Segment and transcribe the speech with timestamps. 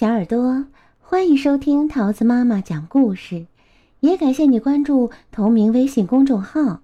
[0.00, 0.64] 小耳朵，
[1.02, 3.44] 欢迎收听桃子妈妈讲故事，
[4.00, 6.80] 也感谢你关注同名微信公众号。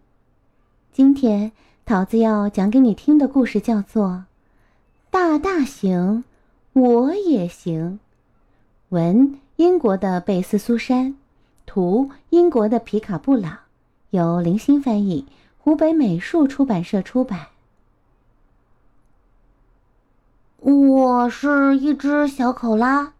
[0.92, 1.52] 今天
[1.86, 4.06] 桃子要讲给你听的故事叫做
[5.10, 6.24] 《大大行，
[6.74, 7.98] 我也行》。
[8.94, 11.16] 文：英国的贝斯苏珊，
[11.64, 13.60] 图：英国的皮卡布朗，
[14.10, 15.24] 由林欣翻译，
[15.56, 17.46] 湖北美术出版社出版。
[21.26, 23.12] 我是一只小考拉，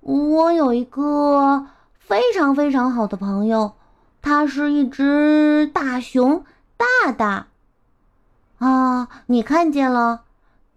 [0.00, 1.66] 我有一个
[1.98, 3.72] 非常非常好的朋友，
[4.22, 6.42] 他是一只大熊
[6.78, 7.48] 大大。
[8.60, 10.22] 啊，你看见了，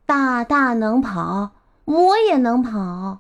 [0.06, 1.52] 大大能跑，
[1.86, 3.20] 我也能跑，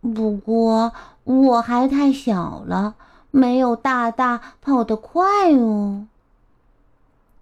[0.00, 2.96] 不过我还太小了，
[3.30, 6.08] 没有大大跑得快哦。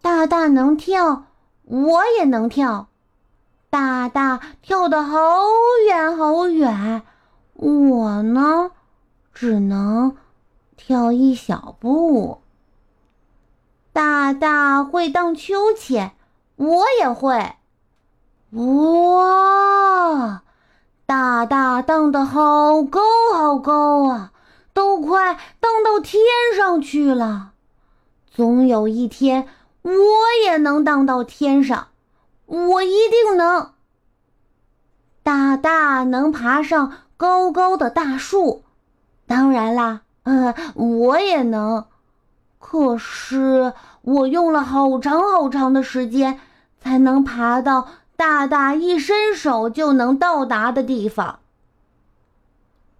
[0.02, 1.24] 大大能跳，
[1.64, 2.87] 我也能跳。
[3.78, 5.20] 大大跳得好
[5.86, 7.04] 远好远，
[7.54, 8.72] 我呢，
[9.32, 10.16] 只能
[10.76, 12.40] 跳一小步。
[13.92, 16.10] 大大会荡秋千，
[16.56, 17.54] 我也会。
[18.50, 20.42] 哇，
[21.06, 23.00] 大大荡得好高
[23.32, 24.32] 好高啊，
[24.72, 26.20] 都快荡到天
[26.56, 27.52] 上去了。
[28.28, 29.46] 总有一天，
[29.82, 29.92] 我
[30.44, 31.86] 也能荡到天上。
[32.48, 33.72] 我一定能。
[35.22, 38.64] 大大能爬上高高的大树，
[39.26, 41.84] 当然啦，呃，我也能。
[42.58, 46.40] 可是我用了好长好长的时间，
[46.80, 51.40] 才能爬到大大一伸手就能到达的地方。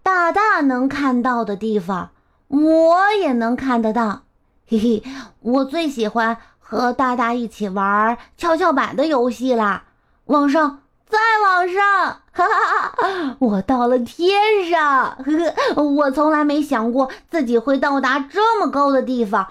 [0.02, 2.10] 大大能看到的地方，
[2.48, 4.24] 我也能看得到。
[4.66, 5.02] 嘿嘿，
[5.40, 6.36] 我最喜欢。
[6.70, 9.84] 和大大一起玩跷跷板的游戏啦，
[10.26, 13.08] 往上，再往上，哈哈哈！
[13.08, 19.48] 哈我到了天上，呵呵，我从来没想过自己会到达这么高的地方。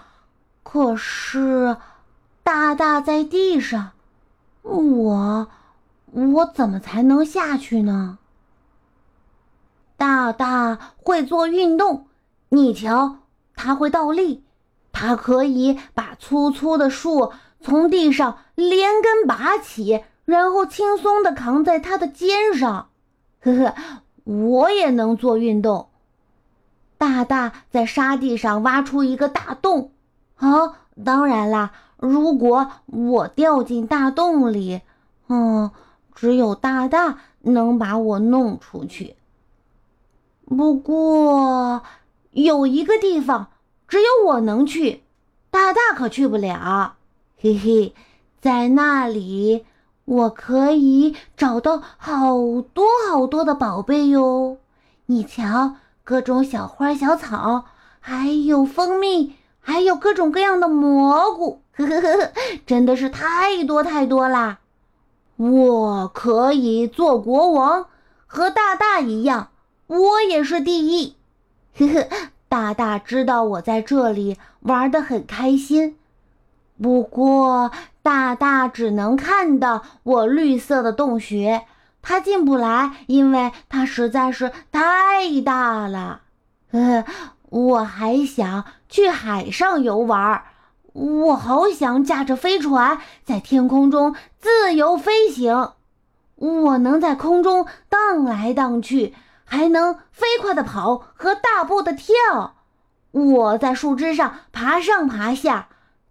[0.62, 1.78] 可是，
[2.44, 3.94] 大大在地上，
[4.61, 5.48] 我，
[6.11, 8.20] 我怎么才能下去呢？
[9.98, 12.06] 大大会做运动，
[12.50, 13.16] 你瞧，
[13.56, 14.44] 他会倒立。
[14.99, 17.31] 它可以把粗粗的树
[17.61, 22.89] 从地上连根拔起，然后轻松地扛在它的肩上。
[23.41, 23.75] 呵呵，
[24.23, 25.89] 我也能做运动。
[26.97, 29.91] 大大在沙地上挖出一个大洞。
[30.37, 34.81] 啊，当然啦，如果我掉进大洞里，
[35.29, 35.69] 嗯，
[36.15, 39.15] 只有大大能把我弄出去。
[40.47, 41.83] 不过
[42.31, 43.49] 有一个地方。
[43.87, 45.03] 只有我能去，
[45.49, 46.95] 大大可去不了。
[47.39, 47.93] 嘿嘿，
[48.42, 49.65] 在那里
[50.03, 54.58] 我可以找到好多好多的宝贝哟。
[55.05, 57.65] 你瞧，各种小花小草，
[58.02, 62.31] 还有蜂蜜，还有各种各样的蘑菇，呵呵呵呵，
[62.65, 64.59] 真的是太多太多啦！
[65.37, 67.86] 我可以做国王，
[68.26, 69.49] 和大大一样，
[69.87, 71.15] 我也是第一。
[71.77, 72.08] 呵呵。
[72.58, 75.95] 大大知道我在这里玩得很开心，
[76.82, 81.68] 不过大大只能看到我绿色的洞穴，
[82.02, 86.22] 他进不来，因为它实在是太大了。
[86.72, 87.06] 呃，
[87.50, 90.42] 我还想去海上游玩，
[90.94, 95.74] 我好想驾着飞船在天空中自由飞行，
[96.38, 99.14] 我能在空中荡来荡去。
[99.49, 102.55] 还能飞快的跑和大步的跳，
[103.11, 105.69] 我在树枝上爬上爬下，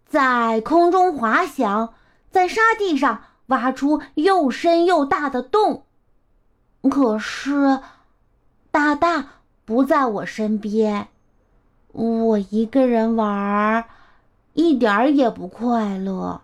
[0.09, 1.93] 在空中滑翔，
[2.31, 5.85] 在沙地上挖出又深又大的洞。
[6.91, 7.81] 可是，
[8.71, 9.27] 大大
[9.67, 11.09] 不在我身边，
[11.93, 13.85] 我一个人玩，
[14.55, 16.41] 一点儿也不快乐。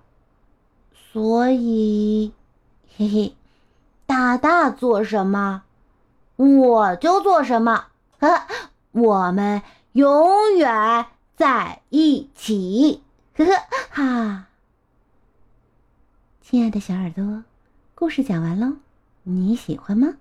[0.93, 2.35] 所以，
[2.97, 3.35] 嘿嘿，
[4.05, 5.63] 大大做什么？
[6.37, 7.87] 我就做什么，
[8.19, 8.43] 呵，
[8.93, 9.63] 我们
[9.93, 13.03] 永远在一起，
[13.37, 13.53] 呵 呵
[13.91, 14.47] 哈。
[16.41, 17.45] 亲爱的小耳朵，
[17.95, 18.77] 故事讲完喽，
[19.23, 20.15] 你喜欢吗？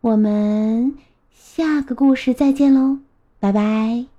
[0.00, 0.96] 我们
[1.32, 2.98] 下个故事再见喽，
[3.38, 4.11] 拜拜。